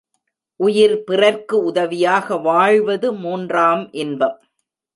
[0.59, 4.37] உயிர் பிறர்க்கு உதவியாக வாழ்வது மூன்றாம் இன்பம்.